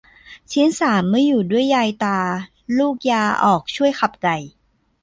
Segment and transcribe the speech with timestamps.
[0.51, 2.19] ชิ้นสามเมื่ออยู่ด้วยยายตา
[2.77, 4.37] ลูกยาออกช่วยขับไก่